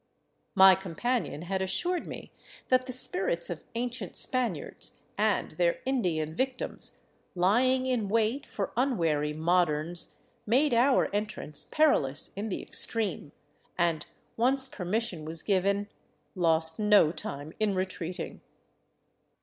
[0.55, 2.31] My companion had assured me
[2.69, 8.73] that the spirits of ancient Spaniards and their Indian vic tims, lying in wait for
[8.75, 10.15] unwary moderns,
[10.47, 13.31] made our entrance perilous in the extreme,
[13.77, 15.87] and, once permission was given,
[16.33, 18.41] lost no time in retreat ing.